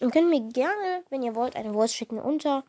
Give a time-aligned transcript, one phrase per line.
[0.00, 2.64] Ihr könnt mir gerne, wenn ihr wollt, eine Voice schicken unter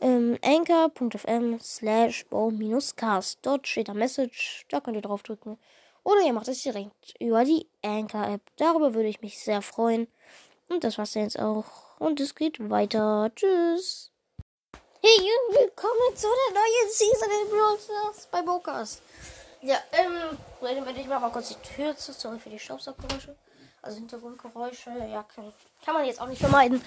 [0.00, 3.40] ähm, anchor.fm slash bow-cast.
[3.42, 5.58] Dort steht der Message, da könnt ihr draufdrücken.
[6.04, 8.42] Oder ihr macht es direkt über die Anchor-App.
[8.56, 10.06] Darüber würde ich mich sehr freuen.
[10.68, 11.98] Und das war's jetzt auch.
[11.98, 13.32] Und es geht weiter.
[13.34, 14.10] Tschüss.
[15.02, 19.02] Hey und willkommen zu der neuen Season in Brawl bei Bokas.
[19.60, 20.38] Ja, ähm,
[20.96, 22.12] ich mach mal kurz die Tür zu.
[22.12, 23.34] Sorry für die Staubsauggeräusche.
[23.84, 24.90] Also Hintergrundgeräusche.
[25.10, 25.52] Ja, kann,
[25.94, 26.80] man jetzt auch nicht vermeiden.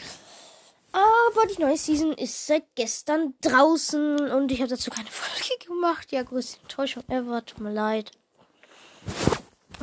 [0.92, 6.12] Aber die neue Season ist seit gestern draußen und ich habe dazu keine Folge gemacht.
[6.12, 7.46] Ja, größte Enttäuschung ever.
[7.46, 8.12] Tut mir leid.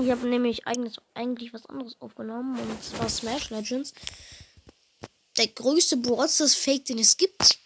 [0.02, 3.94] Ich habe nämlich eigentlich, eigentlich was anderes aufgenommen und zwar Smash Legends.
[5.38, 7.60] Der größte Brawl Fake, den es gibt.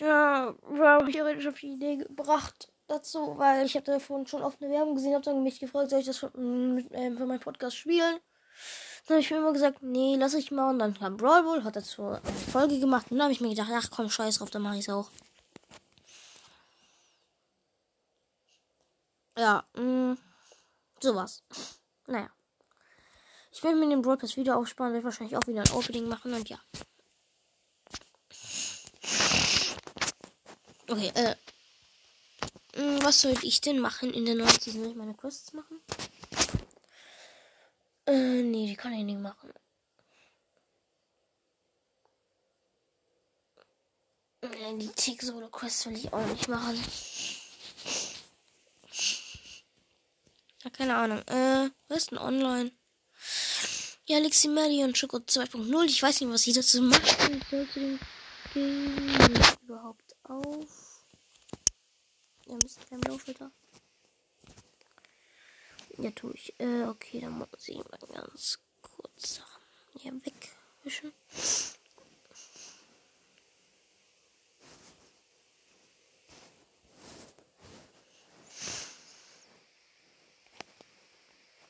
[0.00, 4.72] Ja, war theoretisch auf die Idee gebracht dazu, weil ich habe davon schon oft eine
[4.72, 7.76] Werbung gesehen, habe dann mich gefragt, soll ich das für, mit, äh, für meinen Podcast
[7.76, 8.18] spielen?
[9.06, 10.70] Dann habe ich mir immer gesagt, nee, lass ich mal.
[10.70, 13.06] Und dann kam Brawl Ball, hat dazu eine Folge gemacht.
[13.10, 15.10] Und dann habe ich mir gedacht, ach komm, scheiß drauf, dann mache ich es auch.
[19.38, 20.18] Ja, mh, mm,
[21.00, 21.42] sowas.
[22.06, 22.30] Naja.
[23.52, 26.32] Ich werde mir den Brawl Pass wieder aufsparen, werde wahrscheinlich auch wieder ein Opening machen
[26.34, 26.58] und ja.
[30.88, 31.34] Okay, äh.
[32.76, 34.82] Mm, was soll ich denn machen in der neuen Season?
[34.82, 35.80] Soll ich meine Quests machen?
[38.06, 39.50] Äh, nee, die kann ich nicht machen.
[44.42, 46.78] Die Tick Solo Quest will ich auch nicht machen.
[50.62, 51.18] Ja, keine Ahnung.
[51.26, 52.72] Äh, was ist denn online?
[54.04, 55.84] Ja, Lexi Mary und Choco 2.0.
[55.86, 57.02] Ich weiß nicht, was sie dazu macht.
[57.02, 57.98] Ich sollte den
[58.54, 60.95] Game überhaupt auf.
[62.46, 63.50] Ja, ein bisschen kein Blaufilter.
[65.98, 66.54] Ja, tue ich.
[66.60, 69.42] Äh, okay, dann muss ich mal ganz kurz
[69.98, 71.12] hier wegwischen.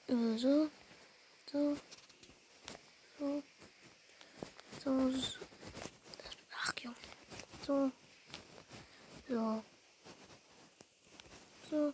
[0.08, 0.68] Äh, so,
[1.50, 1.76] so,
[3.18, 3.42] so,
[4.84, 5.38] so, so.
[6.52, 6.96] Ach, Junge.
[7.66, 7.90] So,
[9.28, 9.62] so,
[11.70, 11.92] so,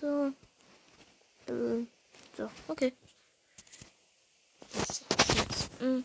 [0.00, 0.32] so.
[2.36, 2.94] So, okay.
[5.80, 6.04] Mm.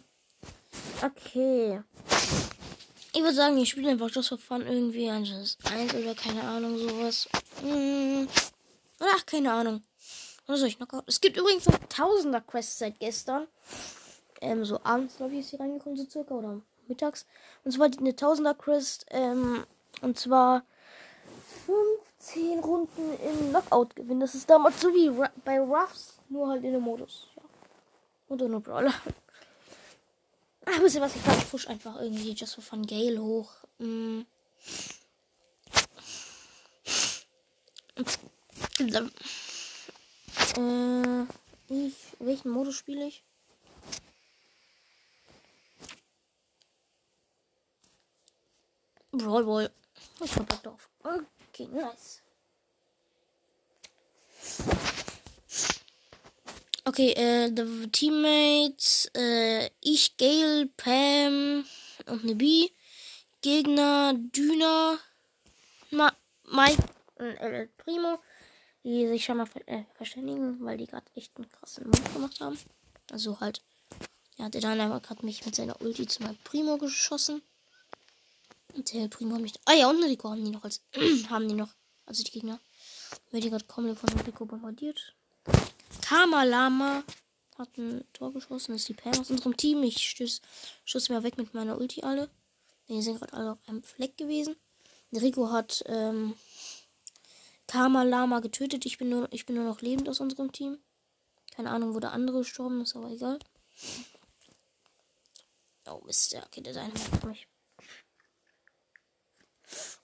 [1.02, 1.82] Okay.
[3.14, 5.58] Ich würde sagen, ich spiele einfach for Fun irgendwie eins
[5.96, 7.30] oder keine Ahnung, sowas.
[7.64, 8.26] Mm.
[9.00, 9.84] Ach, keine Ahnung.
[10.48, 10.88] Was soll ich noch?
[11.06, 13.48] Es gibt übrigens noch Tausender Quests seit gestern.
[14.42, 17.26] Ähm, so abends, glaube ich, ist sie reingekommen, so circa, oder mittags.
[17.64, 19.66] Und zwar eine Tausender Quest, ähm,
[20.02, 20.64] und zwar
[22.28, 24.20] 10 Runden im Knockout gewinnen.
[24.20, 25.10] Das ist damals so wie
[25.46, 27.28] bei Ruffs, nur halt in dem Modus.
[27.36, 27.44] Ja.
[28.28, 28.94] Und ohne Brawler.
[30.66, 31.16] Ach, wisst ihr was?
[31.16, 33.52] Ich glaube, ich push einfach irgendwie just for fun Gale hoch.
[33.80, 34.22] Mm.
[40.58, 41.24] Äh,
[41.70, 43.24] ich, welchen Modus spiele ich?
[49.12, 49.72] Brawl Ball.
[50.22, 50.90] Ich hab Bock drauf.
[51.04, 51.26] Okay,
[51.66, 52.22] nice.
[56.86, 61.66] Okay, äh, the Teammates, äh, ich, Gale, Pam
[62.06, 62.70] und eine B.
[63.42, 64.98] Gegner, Düner,
[65.92, 66.14] Ma
[66.46, 66.82] Mike
[67.16, 68.20] und El Primo,
[68.84, 72.40] die sich schon mal ver äh, verständigen, weil die gerade echt einen krassen Mund gemacht
[72.40, 72.58] haben.
[73.12, 73.62] Also halt,
[74.38, 77.42] ja, der Dynamite hat mich mit seiner Ulti zu meinem Primo geschossen.
[78.76, 79.54] Der Primo mich.
[79.66, 80.82] Ah ja, und Rico haben die noch als.
[81.30, 81.74] haben die noch.
[82.06, 82.60] Also die Gegner.
[83.32, 85.16] Wird die gerade komplett von Rico bombardiert.
[86.02, 87.04] Kamalama
[87.58, 88.74] hat ein Tor geschossen.
[88.74, 89.84] Das ist die Pam aus unserem Team.
[89.84, 90.42] Ich stöß,
[90.86, 92.30] schuss mir weg mit meiner Ulti alle.
[92.88, 94.56] Die sind gerade alle auf einem Fleck gewesen.
[95.14, 96.36] Rico hat ähm,
[97.68, 98.86] Kamalama getötet.
[98.86, 100.78] Ich bin, nur, ich bin nur noch lebend aus unserem Team.
[101.56, 103.40] Keine Ahnung, wo der andere gestorben ist, aber egal.
[105.90, 107.48] Oh Mist, ja, okay, der Dynamite hat mich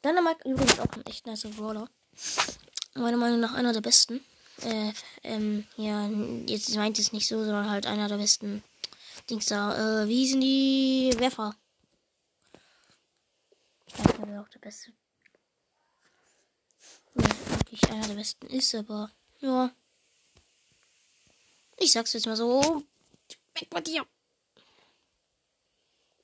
[0.04, 1.90] Dynamite übrigens auch ein echt nicer Brawler.
[2.96, 4.24] Meiner Meinung nach einer der besten.
[4.62, 4.94] Äh,
[5.24, 6.08] ähm, ja,
[6.48, 8.64] jetzt meint es nicht so, sondern halt einer der besten
[9.30, 10.04] Dings da.
[10.04, 11.56] Äh, wie sind die Werfer?
[13.88, 14.92] Ich weiß nicht, wer auch der beste.
[17.16, 19.72] Ja, wirklich einer der besten ist, aber ja.
[21.78, 22.84] Ich sag's jetzt mal so.
[23.56, 24.06] Weg mit dir.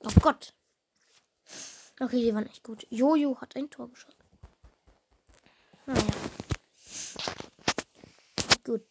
[0.00, 0.54] Oh Gott.
[2.02, 2.86] Okay, die waren echt gut.
[2.88, 4.16] Jojo hat ein Tor geschossen.
[5.84, 6.02] Naja.
[8.64, 8.82] Gut.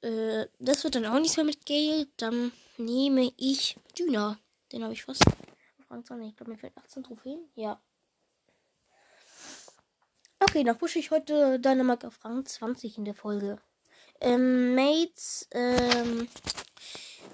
[0.00, 2.08] Äh, das wird dann auch nichts mehr mit Gale.
[2.16, 4.38] Dann nehme ich Düner.
[4.72, 5.22] Den habe ich fast.
[5.88, 6.28] Rang 20.
[6.28, 7.48] Ich glaube, mir fehlt 18 Trophäen.
[7.54, 7.80] Ja.
[10.40, 13.60] Okay, dann pushe ich heute Dynamite auf Rang 20 in der Folge.
[14.20, 16.28] Ähm, Mates, ähm,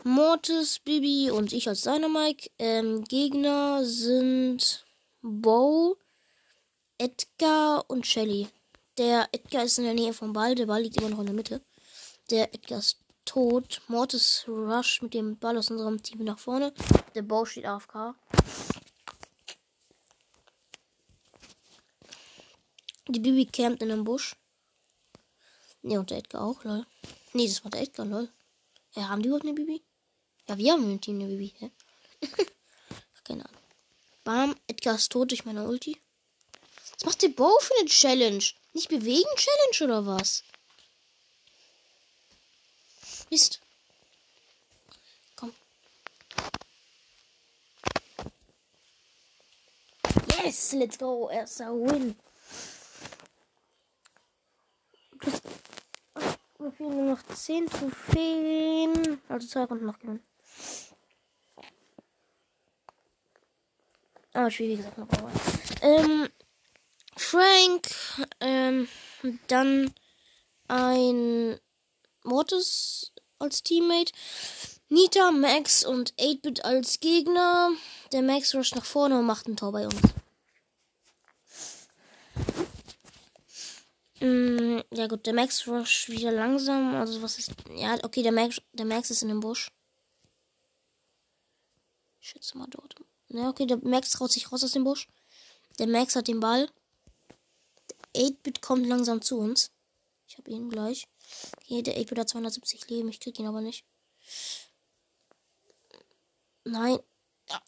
[0.04, 2.50] Mortis, Bibi und ich als Dynamite.
[2.58, 4.84] Ähm, Gegner sind
[5.24, 5.98] Bo,
[6.98, 8.48] Edgar und Shelly.
[8.98, 10.56] Der Edgar ist in der Nähe vom Ball.
[10.56, 11.62] Der Ball liegt immer noch in der Mitte.
[12.30, 13.82] Der Edgar ist tot.
[13.86, 16.74] Mortis rush mit dem Ball aus unserem Team nach vorne.
[17.14, 18.16] Der Bo steht AFK.
[23.06, 24.34] Die Bibi campt in einem Busch.
[25.82, 26.84] Ne, und der Edgar auch, lol.
[27.32, 28.28] Ne, das war der Edgar, lol.
[28.96, 29.84] Ja, haben die überhaupt eine Bibi?
[30.48, 31.70] Ja, wir haben im Team eine Bibi, hä?
[33.24, 33.61] Keine Ahnung.
[34.24, 36.00] Bam, Edgar ist tot durch meine Ulti.
[36.94, 38.44] Was macht der Bo für eine Challenge?
[38.72, 40.44] Nicht bewegen Challenge oder was?
[43.30, 43.60] Mist.
[45.34, 45.52] Komm.
[50.44, 51.28] Yes, let's go.
[51.30, 52.16] Erster Win.
[56.58, 59.20] Mir fehlen nur noch 10 Trophäen.
[59.28, 60.22] Also zwei Runden noch gewinnen.
[64.32, 65.32] Aber ich will, wie gesagt, noch mal.
[65.82, 66.28] Ähm,
[67.16, 67.88] Frank,
[68.40, 68.88] ähm,
[69.48, 69.92] dann
[70.68, 71.58] ein
[72.24, 74.12] Mortis als Teammate.
[74.88, 77.70] Nita, Max und 8-Bit als Gegner.
[78.12, 80.00] Der Max rusht nach vorne und macht ein Tor bei uns.
[84.20, 86.94] Mm, ja gut, der Max rush wieder langsam.
[86.94, 87.52] Also was ist.
[87.74, 89.70] Ja, okay, der Max, der Max ist in dem Busch.
[92.20, 92.94] Ich schätze mal dort.
[93.32, 95.08] Ja, okay, der Max traut sich raus aus dem Busch.
[95.78, 96.70] Der Max hat den Ball.
[98.14, 99.70] 8-Bit kommt langsam zu uns.
[100.28, 101.08] Ich habe ihn gleich.
[101.62, 103.08] Okay, der 8-Bit hat 270 Leben.
[103.08, 103.84] Ich krieg ihn aber nicht.
[106.64, 106.98] Nein.
[107.48, 107.62] Ja.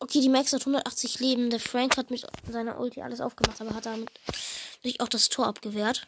[0.00, 1.50] Okay, die Max hat 180 Leben.
[1.50, 4.10] Der Frank hat mit seiner Ulti alles aufgemacht, aber hat damit
[4.82, 6.06] sich auch das Tor abgewehrt.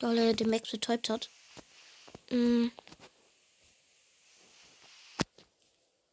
[0.00, 1.28] Weil er den Max betäubt hat.
[2.30, 2.72] Mhm.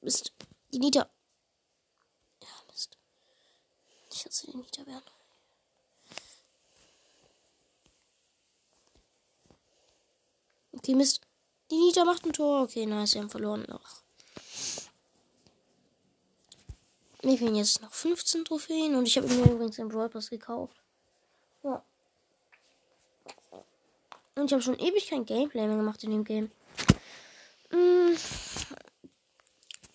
[0.01, 0.33] Mist.
[0.71, 1.09] Die Nita.
[2.41, 2.97] Ja, Mist.
[4.15, 5.03] Ich hatte den Nita werden.
[10.71, 11.19] Okay, Mist.
[11.69, 12.61] Die Nita macht ein Tor.
[12.61, 13.65] Okay, nice, wir haben verloren.
[13.69, 14.01] Ach.
[17.23, 20.77] Mir fehlen jetzt noch 15 Trophäen und ich habe mir übrigens den Brawl Pass gekauft.
[21.63, 21.83] Ja.
[24.35, 26.51] Und ich habe schon ewig kein Gameplay mehr gemacht in dem Game.
[27.69, 28.15] Mm.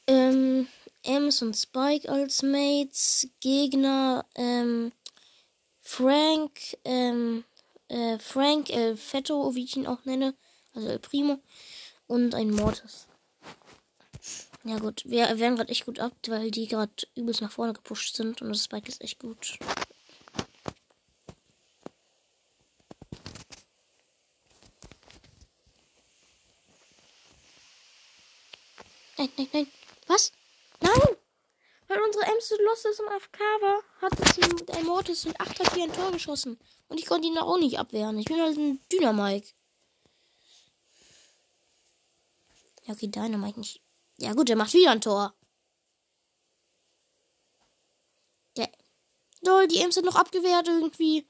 [0.08, 0.69] Ähm,
[1.02, 4.93] Ems und Spike als Mates, Gegner, ähm,
[5.81, 7.44] Frank, ähm,
[7.88, 10.35] äh, Frank, El Fetto, wie ich ihn auch nenne,
[10.75, 11.41] also El Primo,
[12.06, 13.06] und ein Mortis.
[14.64, 18.14] Ja gut, wir werden gerade echt gut ab, weil die gerade übelst nach vorne gepusht
[18.14, 19.58] sind und das Spike ist echt gut.
[29.17, 29.67] Nein, nein, nein.
[30.06, 30.32] Was?
[30.80, 31.16] Nein!
[31.88, 35.58] Weil unsere Ems so lost ist im AFK war, hat uns ein Mortis und 8
[35.58, 36.58] hat hier ein Tor geschossen.
[36.88, 38.18] Und ich konnte ihn auch nicht abwehren.
[38.18, 39.48] Ich bin halt ein Dynamike.
[42.84, 43.82] Ja, okay, Dynamite nicht.
[44.18, 45.34] Ja, gut, der macht wieder ein Tor.
[48.56, 48.70] Der.
[49.40, 51.26] Lol, die Ems sind noch abgewehrt irgendwie.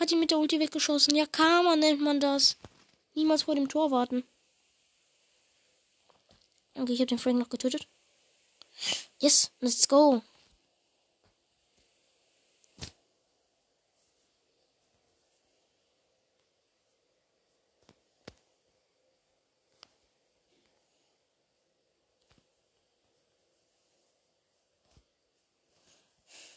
[0.00, 1.14] Hat ihn mit der Ulti weggeschossen.
[1.14, 2.56] Ja, Karma nennt man das.
[3.14, 4.24] Niemals vor dem Tor warten.
[6.74, 7.88] Okay, ich habe den Frank noch getötet.
[9.20, 10.22] Yes, let's go.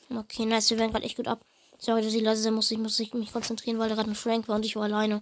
[0.09, 1.45] Okay, nice, wir werden gerade echt gut ab.
[1.77, 2.71] Sorry, dass ich leise sein muss.
[2.71, 5.21] Ich muss mich konzentrieren, weil er gerade mit Frank war und ich war alleine.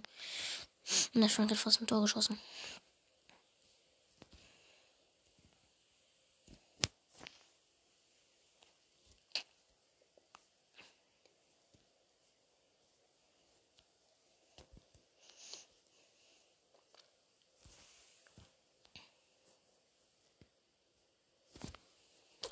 [1.14, 2.38] Und der Frank hat fast ein Tor geschossen.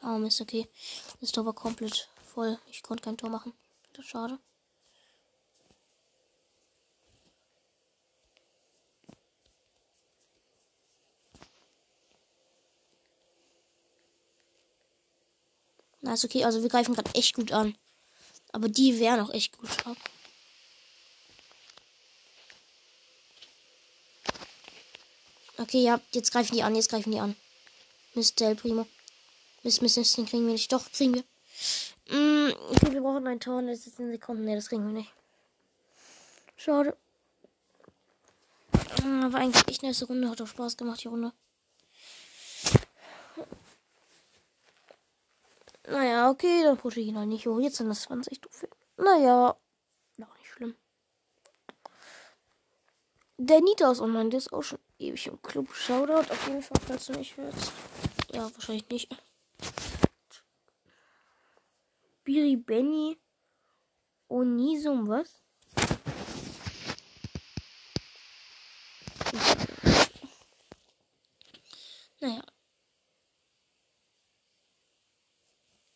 [0.05, 0.67] Oh Mist, okay.
[1.21, 2.59] Das Tor war komplett voll.
[2.71, 3.53] Ich konnte kein Tor machen.
[3.93, 4.39] Das ist schade.
[16.01, 16.45] Na, ist okay.
[16.45, 17.77] Also wir greifen gerade echt gut an.
[18.51, 19.71] Aber die wären auch echt gut.
[25.59, 27.37] Okay, ja, jetzt greifen die an, jetzt greifen die an.
[28.15, 28.87] Mist, Del Primo.
[29.63, 30.73] Mist, Mist, Mist, den kriegen wir nicht.
[30.73, 31.25] Doch, kriegen wir.
[32.09, 34.45] Mm, okay, wir brauchen ein Tor in den Sekunden.
[34.45, 35.13] Ne, das kriegen wir nicht.
[36.57, 36.97] Schade.
[38.73, 40.29] Ah, war eigentlich echt eine nice Runde.
[40.29, 41.33] Hat auch Spaß gemacht, die Runde.
[45.89, 47.61] Naja, okay, dann pushe ich ihn halt nicht hoch.
[47.61, 48.71] Jetzt sind das 20 Trophäen.
[48.97, 49.57] Naja,
[50.17, 50.75] noch nicht schlimm.
[53.37, 55.73] Der Nita ist online, der ist auch schon ewig im Club.
[55.75, 57.73] Shoutout auf jeden Fall, falls du nicht willst.
[58.33, 59.09] Ja, wahrscheinlich nicht.
[62.33, 63.19] Biri Benny
[64.31, 65.43] Onisum, was?
[72.23, 72.43] Naja.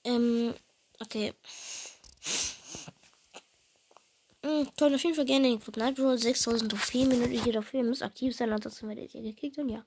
[0.04, 0.54] Ähm,
[1.00, 1.32] okay.
[4.44, 6.18] Hm, toll, auf jeden Fall gerne den Club Night Roll.
[6.18, 9.86] 6000 Trophäen, ihr dafür müsst aktiv sein, ansonsten werdet ihr gekickt und ja.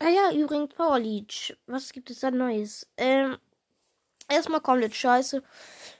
[0.00, 1.56] Ah ja, übrigens Power Leech.
[1.66, 2.90] Was gibt es da Neues?
[2.96, 3.38] Ähm,
[4.30, 5.42] erstmal komplett scheiße.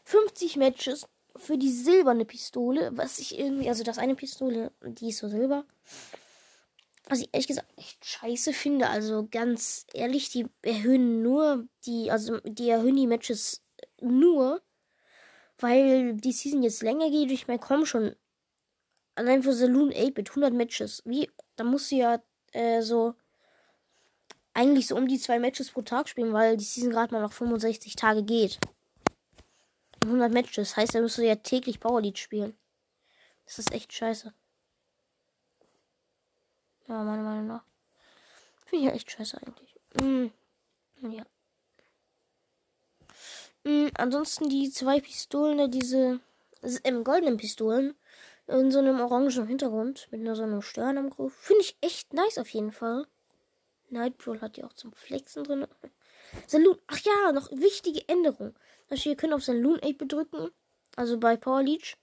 [0.04, 1.06] 50 Matches
[1.37, 5.64] für die silberne Pistole, was ich irgendwie, also das eine Pistole, die ist so silber.
[7.08, 8.88] Was ich ehrlich gesagt echt scheiße finde.
[8.88, 13.62] Also ganz ehrlich, die erhöhen nur die, also die erhöhen die Matches
[14.00, 14.62] nur,
[15.58, 17.30] weil die Season jetzt länger geht.
[17.30, 18.14] Ich meine, komm schon.
[19.16, 21.02] Allein für Saloon 8 mit 100 Matches.
[21.04, 22.22] Wie, da musst du ja
[22.52, 23.14] äh, so
[24.54, 27.33] eigentlich so um die zwei Matches pro Tag spielen, weil die Season gerade mal noch
[27.33, 28.59] 65 Tage geht.
[30.04, 30.76] 100 Matches.
[30.76, 32.57] Heißt, musst du ja täglich Power Lead spielen.
[33.45, 34.33] Das ist echt scheiße.
[36.88, 37.64] Ja, meiner Meinung nach.
[38.66, 39.76] Finde ich echt scheiße eigentlich.
[40.00, 40.26] Mm.
[41.09, 41.25] Ja.
[43.64, 46.21] Mm, ansonsten die zwei Pistolen, diese
[46.85, 47.95] ähm, goldenen Pistolen
[48.47, 51.35] in so einem orangen Hintergrund mit einer so einem Stern am Griff.
[51.35, 53.07] Finde ich echt nice auf jeden Fall.
[53.90, 55.66] Nightbrawl hat ja auch zum Flexen drin.
[56.47, 56.78] Saloon.
[56.87, 58.54] Ach ja, noch wichtige Änderung.
[58.88, 60.50] Also ihr könnt auf Saloon 8 bedrücken.
[60.97, 61.97] Also bei Power Leech.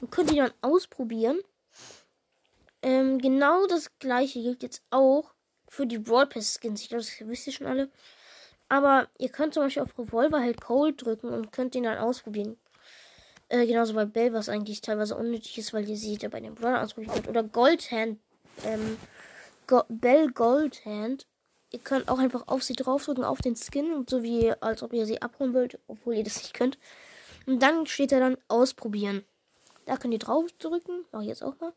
[0.00, 1.40] Und könnt ihr dann ausprobieren.
[2.82, 5.34] Ähm, genau das gleiche gilt jetzt auch
[5.68, 6.82] für die Brawl Pass Skins.
[6.82, 7.90] Ich glaube, das wisst ihr schon alle.
[8.68, 12.56] Aber ihr könnt zum Beispiel auf Revolver halt Cold drücken und könnt den dann ausprobieren.
[13.48, 16.54] Äh, genauso bei Bell, was eigentlich teilweise unnötig ist, weil ihr seht ja bei den
[16.54, 17.28] Brawler ausprobieren könnt.
[17.28, 18.18] Oder Goldhand.
[18.64, 18.96] Ähm,
[19.66, 21.26] Go Bell Goldhand.
[21.70, 25.06] Ihr könnt auch einfach auf sie draufdrücken, auf den Skin, so wie als ob ihr
[25.06, 26.78] sie abholen wollt, obwohl ihr das nicht könnt.
[27.46, 29.24] Und dann steht da dann ausprobieren.
[29.86, 31.72] Da könnt ihr draufdrücken, mache ich jetzt auch mal.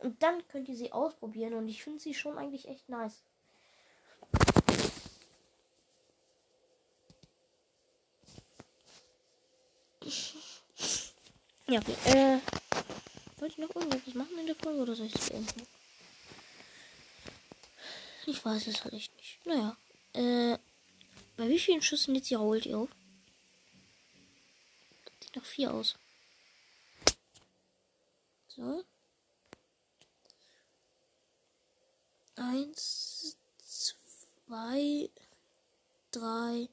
[0.00, 3.24] Und dann könnt ihr sie ausprobieren und ich finde sie schon eigentlich echt nice.
[11.66, 11.96] Ja, okay.
[12.06, 12.38] Äh,
[13.40, 15.66] wollte ich noch irgendwas machen in der Folge oder soll ich es beenden?
[18.28, 19.46] Ich weiß es halt echt nicht.
[19.46, 19.74] Naja.
[20.12, 20.58] Äh,
[21.38, 22.90] bei wie vielen Schüssen jetzt hier holt ihr auf?
[25.22, 25.96] Sieht noch vier aus.
[28.48, 28.84] So.
[32.36, 35.08] Eins, zwei,
[36.10, 36.68] drei,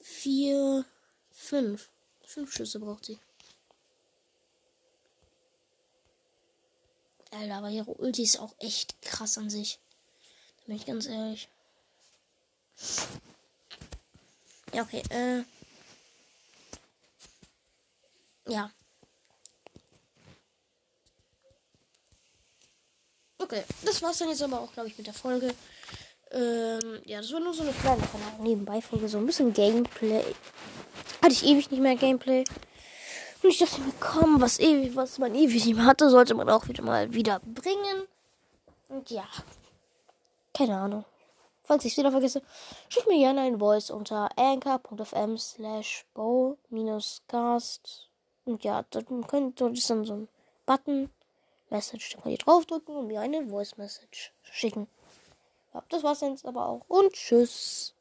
[0.00, 0.86] vier,
[1.30, 1.90] fünf.
[2.24, 3.18] Fünf Schüsse braucht sie.
[7.32, 9.78] Alter, aber ihre Ulti ist auch echt krass an sich.
[10.68, 11.48] Bin ich ganz ehrlich.
[14.74, 15.42] Ja, okay, äh.
[18.46, 18.70] Ja.
[23.38, 25.54] Okay, das war's dann jetzt aber auch, glaube ich, mit der Folge.
[26.32, 28.02] Ähm, ja, das war nur so eine kleine
[28.40, 30.22] Nebenbei-Folge, so ein bisschen Gameplay.
[31.22, 32.44] Hatte ich ewig nicht mehr Gameplay.
[33.42, 36.50] Und ich dachte mir, komm, was ewig, was man ewig nicht mehr hatte, sollte man
[36.50, 38.06] auch wieder mal wieder bringen.
[38.88, 39.26] Und ja,
[40.58, 41.04] keine Ahnung.
[41.62, 42.42] Falls ich es wieder vergesse,
[42.88, 48.08] schick mir gerne ein Voice unter anchor.fm slash bow-cast.
[48.44, 50.28] Und ja, dann könnt ihr dann so ein
[50.66, 51.10] Button,
[51.70, 54.88] Message, da könnt ihr draufdrücken und mir eine Voice Message schicken.
[55.74, 56.80] Ja, das war's jetzt aber auch.
[56.88, 57.94] Und tschüss.